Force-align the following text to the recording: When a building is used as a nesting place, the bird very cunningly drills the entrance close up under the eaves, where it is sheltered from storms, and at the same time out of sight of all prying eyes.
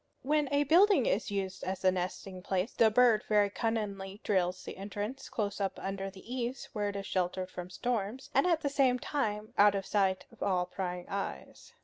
When 0.23 0.47
a 0.51 0.63
building 0.63 1.05
is 1.05 1.29
used 1.29 1.63
as 1.63 1.85
a 1.85 1.91
nesting 1.91 2.41
place, 2.41 2.73
the 2.73 2.89
bird 2.89 3.23
very 3.29 3.51
cunningly 3.51 4.19
drills 4.23 4.63
the 4.63 4.75
entrance 4.75 5.29
close 5.29 5.61
up 5.61 5.77
under 5.79 6.09
the 6.09 6.25
eaves, 6.25 6.69
where 6.73 6.89
it 6.89 6.95
is 6.95 7.05
sheltered 7.05 7.51
from 7.51 7.69
storms, 7.69 8.31
and 8.33 8.47
at 8.47 8.61
the 8.61 8.67
same 8.69 8.97
time 8.97 9.53
out 9.59 9.75
of 9.75 9.85
sight 9.85 10.25
of 10.31 10.41
all 10.41 10.65
prying 10.65 11.05
eyes. 11.07 11.73